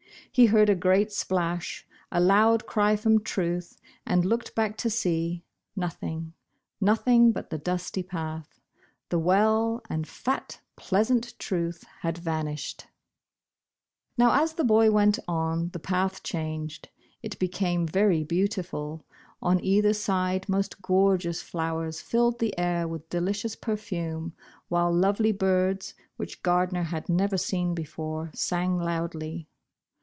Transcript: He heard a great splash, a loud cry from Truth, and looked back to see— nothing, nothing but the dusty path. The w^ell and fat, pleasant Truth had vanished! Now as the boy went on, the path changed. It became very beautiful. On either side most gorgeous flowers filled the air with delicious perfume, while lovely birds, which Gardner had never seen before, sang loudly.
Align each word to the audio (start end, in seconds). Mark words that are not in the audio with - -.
He 0.33 0.45
heard 0.45 0.69
a 0.69 0.75
great 0.75 1.11
splash, 1.11 1.85
a 2.09 2.21
loud 2.21 2.65
cry 2.65 2.95
from 2.95 3.21
Truth, 3.21 3.75
and 4.07 4.23
looked 4.23 4.55
back 4.55 4.77
to 4.77 4.89
see— 4.89 5.43
nothing, 5.75 6.31
nothing 6.79 7.33
but 7.33 7.49
the 7.49 7.57
dusty 7.57 8.01
path. 8.01 8.61
The 9.09 9.19
w^ell 9.19 9.81
and 9.89 10.07
fat, 10.07 10.61
pleasant 10.77 11.37
Truth 11.37 11.83
had 11.99 12.17
vanished! 12.17 12.87
Now 14.17 14.41
as 14.41 14.53
the 14.53 14.63
boy 14.63 14.89
went 14.89 15.19
on, 15.27 15.67
the 15.71 15.79
path 15.79 16.23
changed. 16.23 16.87
It 17.21 17.37
became 17.37 17.85
very 17.85 18.23
beautiful. 18.23 19.05
On 19.41 19.61
either 19.61 19.91
side 19.93 20.47
most 20.47 20.81
gorgeous 20.81 21.41
flowers 21.41 21.99
filled 21.99 22.39
the 22.39 22.57
air 22.57 22.87
with 22.87 23.09
delicious 23.09 23.57
perfume, 23.57 24.31
while 24.69 24.93
lovely 24.93 25.33
birds, 25.33 25.93
which 26.15 26.41
Gardner 26.41 26.83
had 26.83 27.09
never 27.09 27.35
seen 27.37 27.75
before, 27.75 28.31
sang 28.33 28.77
loudly. 28.77 29.49